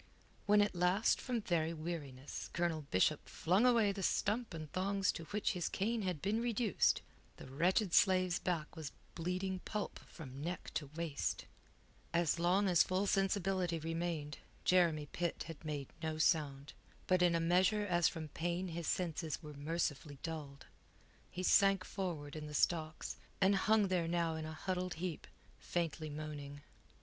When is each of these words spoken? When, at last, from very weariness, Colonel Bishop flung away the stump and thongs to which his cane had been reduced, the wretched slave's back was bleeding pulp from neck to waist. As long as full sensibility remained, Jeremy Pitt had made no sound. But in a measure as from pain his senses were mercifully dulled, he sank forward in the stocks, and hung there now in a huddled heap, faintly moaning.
When, 0.47 0.61
at 0.63 0.73
last, 0.73 1.21
from 1.21 1.41
very 1.41 1.75
weariness, 1.75 2.49
Colonel 2.53 2.87
Bishop 2.89 3.29
flung 3.29 3.67
away 3.67 3.91
the 3.91 4.01
stump 4.01 4.51
and 4.51 4.67
thongs 4.71 5.11
to 5.11 5.25
which 5.25 5.51
his 5.51 5.69
cane 5.69 6.01
had 6.01 6.23
been 6.23 6.41
reduced, 6.41 7.03
the 7.37 7.45
wretched 7.45 7.93
slave's 7.93 8.39
back 8.39 8.75
was 8.75 8.93
bleeding 9.13 9.59
pulp 9.59 9.99
from 10.07 10.41
neck 10.43 10.71
to 10.73 10.89
waist. 10.95 11.45
As 12.15 12.39
long 12.39 12.67
as 12.67 12.81
full 12.81 13.05
sensibility 13.05 13.77
remained, 13.77 14.39
Jeremy 14.65 15.05
Pitt 15.05 15.43
had 15.43 15.63
made 15.63 15.89
no 16.01 16.17
sound. 16.17 16.73
But 17.05 17.21
in 17.21 17.35
a 17.35 17.39
measure 17.39 17.85
as 17.85 18.07
from 18.07 18.29
pain 18.29 18.69
his 18.69 18.87
senses 18.87 19.43
were 19.43 19.53
mercifully 19.53 20.17
dulled, 20.23 20.65
he 21.29 21.43
sank 21.43 21.85
forward 21.85 22.35
in 22.35 22.47
the 22.47 22.55
stocks, 22.55 23.17
and 23.39 23.55
hung 23.55 23.87
there 23.89 24.07
now 24.07 24.33
in 24.33 24.47
a 24.47 24.53
huddled 24.53 24.95
heap, 24.95 25.27
faintly 25.59 26.09
moaning. 26.09 26.61